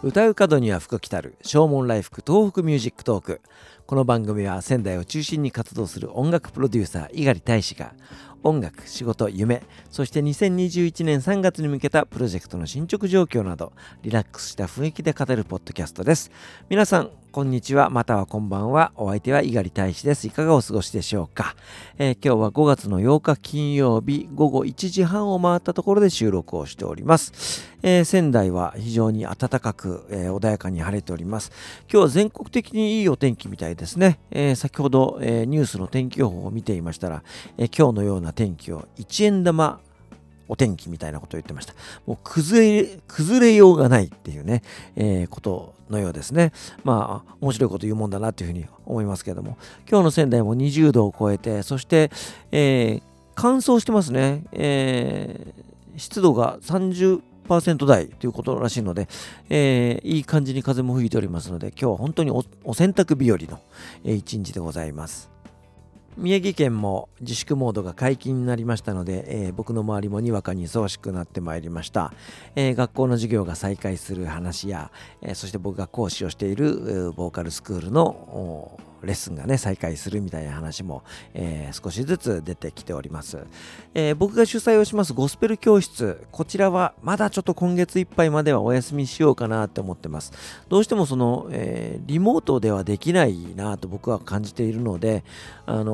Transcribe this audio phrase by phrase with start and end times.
[0.00, 3.40] 唱う門には福来たる唱門来福東北ミュージックトーク。
[3.84, 7.94] この番組は仙台を中心に活動する音楽プロデューサー猪狩大使が
[8.44, 13.72] 音楽仕事夢そして2021年3月に向けたプロジェクトの進捗状況など
[14.02, 16.30] リラックスした雰囲気で語るポッドキャストです。
[16.68, 17.88] 皆さんこんにちは。
[17.88, 18.90] またはこんばんは。
[18.96, 20.26] お相手は猪狩大使です。
[20.26, 21.54] いかがお過ごしでしょうか、
[21.96, 31.52] えー、今日は5月の8日金曜日午後1時半を回ったところで収録をしております、えー、仙台は非常に暖かく、えー、穏やかに晴れております。
[31.82, 37.22] 今日は全国的にいいお天気みたいですね、え先ほど、えニュースの天気予報を見ていましたら、
[37.56, 39.78] え今日のような天気を1円玉
[40.48, 41.74] お天気みたいなことを言ってました。
[42.06, 44.62] もう崩れ、崩れようがないっていうね、
[44.96, 46.52] えー、ことのようですね。
[46.84, 49.56] まあ、面白いこと言うもんだなっていうふうに思いますけれども、
[49.88, 52.10] 今日の仙台も20度を超えて、そして、
[52.50, 53.02] えー、
[53.34, 54.44] 乾燥してますね。
[54.52, 59.08] えー、湿度が30%台ということらしいので、
[59.48, 63.60] えー、いい感じに風も吹いておりますので、今日は本当にお洗濯日和の、
[64.04, 65.37] えー、一日でございます。
[66.18, 72.12] 宮城県も自粛モードが解禁になりましたので、えー、僕の周りもにわかに忙しくなってまいりました、
[72.56, 74.90] えー、学校の授業が再開する話や、
[75.22, 81.02] えー、そして僕が講師をしているボーカルスクールのレッスンがね再開するみたいな話も、
[81.34, 83.38] えー、少しずつ出てきております、
[83.94, 86.26] えー、僕が主催をしますゴスペル教室。
[86.30, 90.32] こちらはまだちょっと今月いっぱいまではお休みしようかなって思ってます。
[90.68, 95.24] どうしてもその、えー、リモートではできないなと僕は感じているので
[95.66, 95.92] あの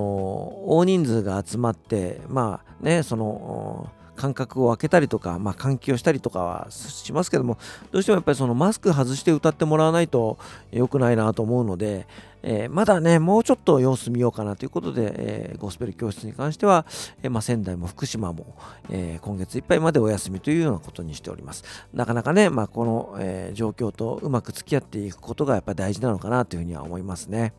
[0.67, 3.91] 大人数が集まってまあねその
[4.25, 7.59] 間隔を空けたりとか、まあ、換気をしたりとかはしますけども
[7.91, 10.39] どうしてもやっぱりそのマスク外して歌ってもらわないと
[10.73, 12.07] 良くないなと思うので、
[12.43, 16.87] えー、まだねもうちょっと様子見ようかなということで、えー、ゴスペル教室に関しては、
[17.23, 18.57] えー、まあ、仙台も福島も、
[18.91, 27.53] え今月いっぱいまでお休みというようなことにしておりますなかなかね、まあ、この、え状況とうまく付き合っていくことがやっぱり大事なのかなというふうには思いますね。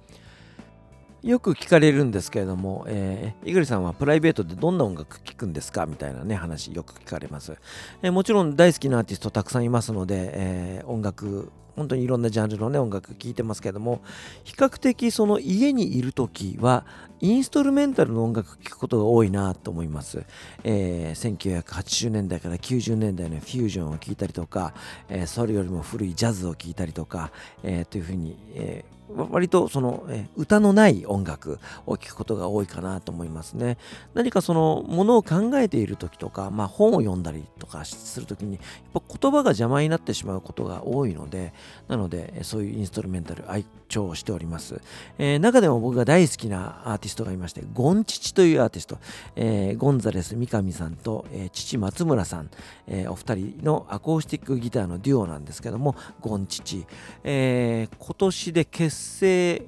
[1.26, 7.58] よく聞かれるんですけれども、えー、イグリさんはプライベートでどんな音楽聴くんですかみたいなね、話よく聞かれます。
[8.04, 14.04] えー、もちろん大好きなアーティストたくさんいますので、えー、音楽、本当にいろんなジャンルのね、音楽聴いてますけれども、
[14.44, 16.86] 比較的その家にいる時は、
[17.22, 20.26] インストルメンタルの音楽聴くことが多いなと思います。
[20.64, 24.74] えー、1980年代から90年代のフュージョンを聴いたりとか、
[25.10, 27.32] えー、それよりも古いジャズを聴いたりとか、
[27.64, 33.78] えー、というふうに、えー割とその、え歌のない音楽を聴くことが多いかなと思いますね。
[34.14, 38.62] 何かそのものを考えている時とか、まあ、本を読んだりとかする時にやっ
[38.94, 41.54] ぱ言葉が邪魔になってしまうことが多いので
[41.88, 44.82] なのでそういうインストルメンタル愛聴しております、
[45.18, 48.98] えー、中でも僕が大好きなアーティストがいましてゴンチチというアーティスト、
[49.36, 52.50] えー、ゴンザレス三上さんと、えー、父松村さん、
[52.88, 56.86] えお二人のアコースティックギターのデュオなんですけどもゴンチチ、
[57.24, 59.68] え今年で結成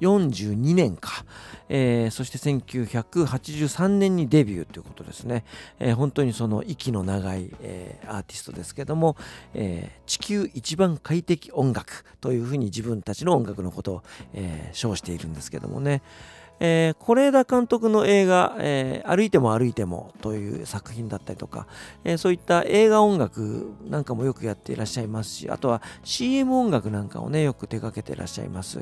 [0.00, 1.24] 42年か、
[1.68, 5.44] えー、そして1983年にデビューということですね、
[5.78, 9.16] えー、本当にその息の長い、えー、アーティストですけども、
[10.06, 14.02] 地球一番快適音楽というふうに自分たちの音楽のことを、
[14.72, 16.02] 称しているんですけどもね、
[16.60, 21.66] えー、是枝監督の映画、えー、歩いても歩いてもという作品だったりとか、
[22.04, 28.80] えー、そういった映画音楽なんかもよくやっていらっしゃいますし、あとは CM 音楽なんかをね、よく手掛けていらっしゃいます。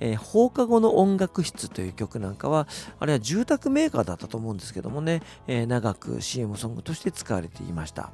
[0.00, 2.66] え放課後の音楽室という曲なんかは、
[3.00, 8.10] あれは住宅メーカーだったと思うんですけどもね、え長く CM ソングとして使われていました。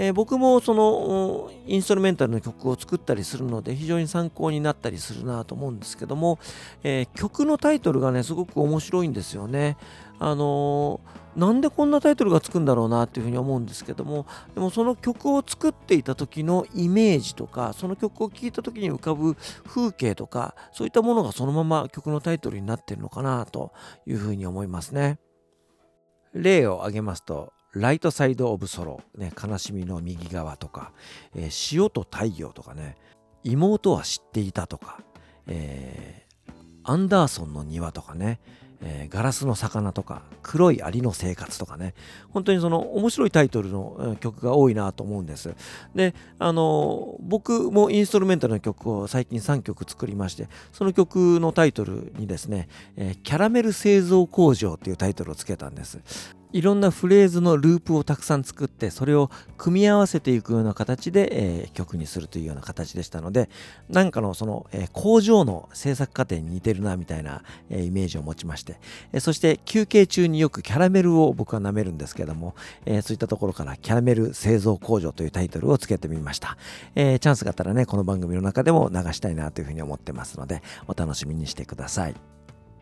[0.00, 6.38] えー、僕もそのインストルメンタルの曲を作ったりするので非常に参考になったりするなと思うんですけども、
[6.84, 9.76] えー、曲のタイトルがねすごく面白いんですよね。
[10.20, 23.72] あのー、なんでこんなタイトルがつくんだろうなっていうふうに思うんですけどもでもその曲を作っていた時のイメージとかその曲を聴いた時に浮かぶ風景とかそういったものがそのまま曲のタイトルになってるのかなと
[24.06, 25.18] いうふうに思いますね。
[26.34, 30.92] 例を挙げますとライトサイド・オブ・ソロ、ね、悲しみの右側とか、
[31.34, 32.96] えー、潮と太陽とかね、
[33.44, 35.00] 妹は知っていたとか、
[35.46, 36.52] えー、
[36.84, 38.40] アンダーソンの庭とかね、
[38.80, 41.94] えー、ガラスの魚とか、黒いアリの生活とかね、
[42.30, 45.54] 本当にその面白いタイトルの曲が多いなと思うんです。
[45.94, 56.37] で、あの僕もインストルメンタルの曲を最近3曲作りまして、その曲のタイトルにですね、えー、キャラメル製造工場っていうタイトルをつけたんです。
[56.52, 63.50] いろんなフレーズのループをたくさん作ってそれを組み合わせていくような形で、えー、曲にするというような形でしたので
[63.88, 68.80] なんかのその、えー、工場の制作過程に似てるなみたいな、えー、イメージを持ちまして、
[69.12, 72.54] えそして休憩中によくキャラメルを僕は舐めるんですけども、
[72.84, 76.56] えそういったところからキャラメル製造工場というタイトルをつけてみました、
[76.94, 82.37] えチャンスがあったらねこの番組の中でも流したいなというふうに思ってますのでお楽しみにしてください。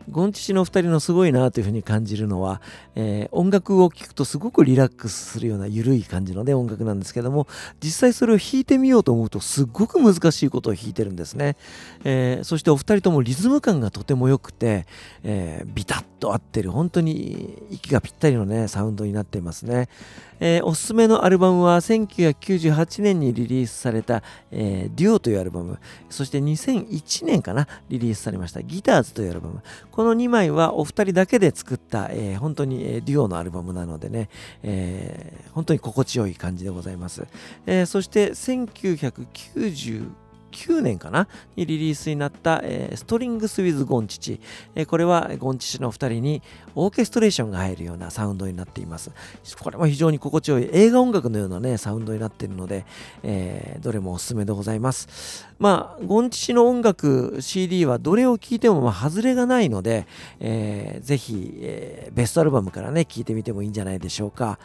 [0.09, 2.61] ゴンチチの2人のすごいなというふうに感じるのは、
[2.95, 7.47] えー、音楽を聴くとすごくリラックスするような緩い感じのね音楽なんですけども
[7.83, 11.57] 実際それを弾いてみようと思うとすごく難しいことを弾いてるんですね、
[12.03, 14.85] えー、そしてお二人ともリズム感がとても良くて、
[15.23, 19.89] えー、ビタッと合ってる本当に息がぴったりのねサウンドになっていますね、
[20.39, 25.79] えー、おすすめのアルバムは1998年にリリースされた、えー、デュオというアルバム。
[26.09, 29.61] そして2001年かなリリースされましたギターズというアルバム。
[29.97, 34.29] この2枚はお二人だけで作った、えー、本当に、えデュオのアルバムなのでね、
[34.61, 37.25] え本当に心地よい感じでございます、
[37.65, 40.11] えそして1990
[40.51, 41.27] 9年かな？
[41.55, 44.39] にリリースになった、えー、ストリングス・ウィズ・ゴンチチ、
[44.75, 46.41] えー、これはゴンチチの2人に
[46.75, 49.11] オーケストレーションが入るようなサウンドになっています。
[49.59, 50.69] これも非常に心地よい。
[50.71, 52.85] 映画音楽のようなねサウンドになっているので、
[53.23, 55.47] えー、どれもおすすめでございます。
[55.59, 60.07] まあゴンチチの音楽 CD はどれを聴いても外れがないので、
[60.39, 64.59] えー、ぜひ、えー、ベストアルバムからね聴いてみてもいいんじゃないでしょうか。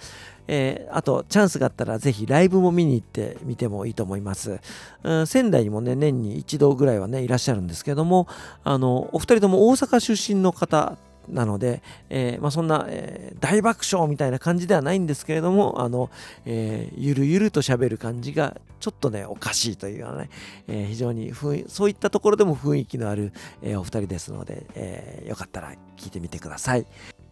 [0.49, 4.61] えー、あとチャンスがあったらぜひライブも見に行ってみてもいいと思います、
[5.25, 8.27] 仙台にもね年に一度ぐらいはねいらっしゃるんですけども
[8.65, 10.97] あのお二人とも大阪出身の方
[11.29, 16.11] なので、えー、まあ、そんな、えー、大爆笑みたいな感じではないんですけれども、あの、
[16.45, 20.31] えー、ゆるゆると喋る感じがちょっとね、おかしいというようなね、
[20.67, 21.33] え非常に
[21.69, 23.33] そういったところでも雰囲気のある、
[23.63, 26.81] えお二人ですので、えよかったら聞いてみてください。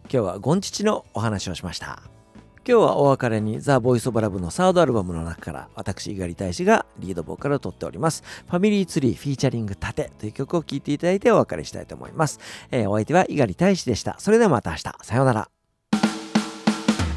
[0.03, 2.20] 今日はゴンチチのお話をしました。
[2.63, 8.23] 今日はお別れにザ・ボイス・オブ・ラブのサードアルバムの中から私猪狩大使がリードボーカルを取っております。
[8.47, 14.15] ファミリーツリーフィーチャリング盾という曲を聴いていただいてお別れしたいと思います、えー、お相手は猪狩大使でした。
[14.19, 14.93] それではまた明日。
[15.01, 15.49] さようなら。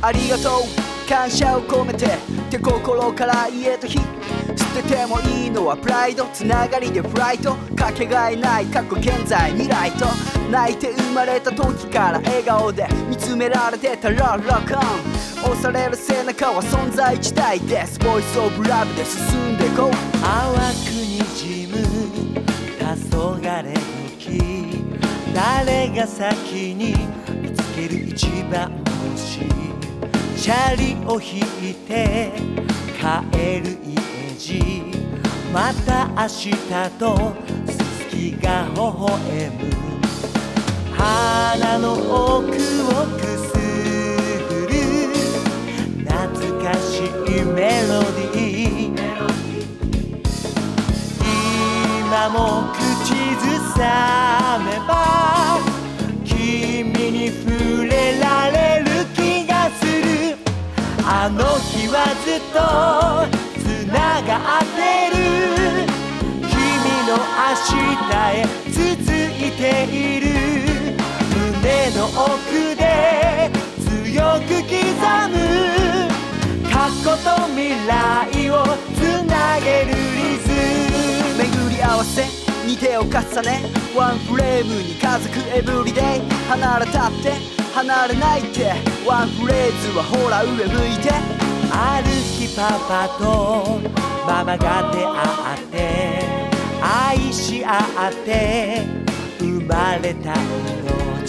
[0.01, 0.85] ありがとう。
[1.07, 2.09] 感謝を込めてっ
[2.51, 3.99] て心から言えた日。
[4.57, 10.07] 捨ててもいいのはプライドつながりでフライトかけがえない過去現在未来と
[10.51, 14.81] 泣いて生まれた時から笑顔で見つめられてたらロックオン。
[15.45, 17.99] 押される背中は存在自体です。
[17.99, 19.91] ボイスオブラブで進んでこう。
[20.23, 22.05] 淡くにじむ。
[22.85, 23.01] 黄
[23.47, 23.75] 昏
[24.19, 24.39] き
[25.35, 26.95] 誰が先に
[27.43, 28.71] 見つける一番
[29.13, 29.41] 星
[30.37, 31.41] チャリを引
[31.71, 32.33] いて
[32.99, 34.61] 帰る家路
[35.53, 36.51] また明日
[36.99, 37.33] と
[37.67, 39.63] すすきが微笑む。
[40.97, 42.53] 花の奥を
[43.17, 43.53] くす
[44.49, 44.73] ぐる。
[46.05, 46.11] 懐
[46.63, 48.97] かしいメロディー。
[52.01, 52.39] 今も
[52.75, 53.45] 口ず
[53.77, 53.81] さ
[54.65, 54.91] めば
[56.25, 56.33] 君
[57.11, 60.37] に触れられる気がする。
[61.07, 61.95] あの日は
[62.25, 63.04] ずっと
[69.75, 70.29] ている
[71.53, 73.51] 胸の奥で
[73.81, 74.79] 強く刻
[75.31, 75.35] む
[76.71, 78.53] 過去と未来を
[78.95, 80.47] つなげるリズ
[81.35, 81.43] ム。
[81.43, 82.23] 巡り合わせ
[82.67, 83.11] に手を重
[83.43, 83.51] ね
[83.97, 86.05] ワンフレームに家族エブリデイ。
[86.49, 87.33] 離れたって
[87.75, 88.73] 離れないって。
[89.07, 91.11] ワンフレーズはほら上向いて。
[91.77, 93.81] ある日パパと
[94.27, 95.75] ママが出会って
[96.81, 99.04] 愛し合って。
[99.75, 101.27] まれた命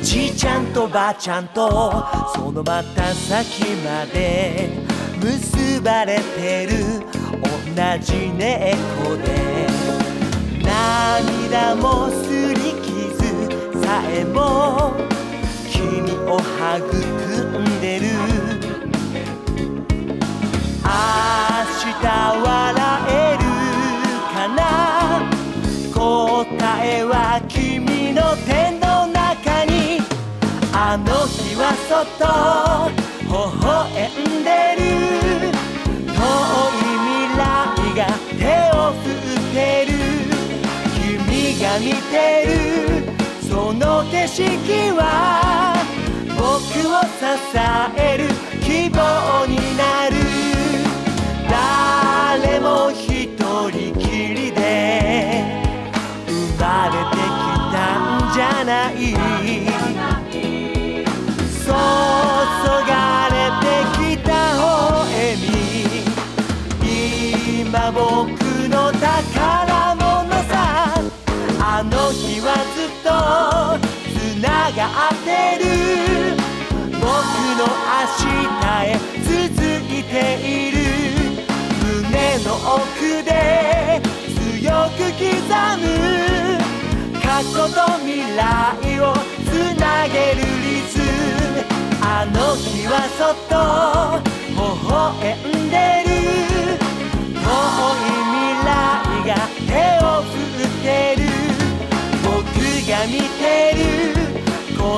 [0.00, 1.68] じいちゃんとばあちゃんと
[2.32, 4.70] そのまた先まで
[5.20, 7.00] 結ばれてる。
[7.42, 9.66] 同じ猫で
[10.62, 14.92] 涙もすり傷さえも
[15.70, 18.09] 君を育んでる。
[33.90, 34.82] んでる
[36.06, 37.42] 遠い未来
[37.96, 38.00] が
[38.38, 38.42] 手
[38.76, 39.92] を振ってる
[40.94, 42.14] 君が見て
[42.46, 42.50] る
[43.48, 44.42] その景色
[44.96, 45.02] は
[46.38, 46.44] 僕
[46.88, 47.24] を支
[47.96, 48.24] える
[48.62, 50.16] 希望になる
[51.48, 52.92] 誰も
[73.78, 75.28] つながって
[75.62, 75.64] る。
[76.92, 78.32] 僕の明日
[78.86, 80.76] へ続いている。
[81.82, 82.80] 胸の奥
[83.24, 83.30] で
[84.62, 85.26] 強く刻
[85.78, 85.84] む。
[87.22, 89.02] 過去と未来を
[89.44, 91.02] つなげるリズム。
[92.02, 93.52] あの日はそっと
[94.50, 94.58] 微
[94.88, 95.49] 笑ん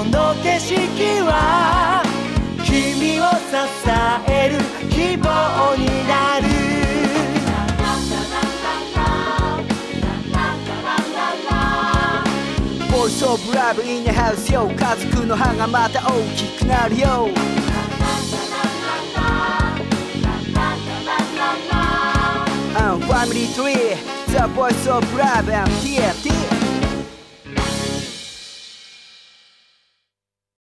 [0.03, 2.03] この景色は
[2.65, 3.55] 君を支
[4.29, 4.59] える
[4.91, 6.49] 希望になる
[12.91, 17.29] Voice of Love in the house よ家族の歯がまた大きくなるよ
[22.75, 23.95] I'm Family Tree
[24.33, 26.32] The Voice of Love and TNT